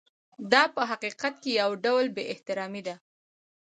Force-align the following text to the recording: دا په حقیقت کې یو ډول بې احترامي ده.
دا 0.51 0.63
په 0.75 0.81
حقیقت 0.91 1.33
کې 1.43 1.51
یو 1.61 1.71
ډول 1.85 2.05
بې 2.15 2.23
احترامي 2.33 2.81
ده. 2.87 2.95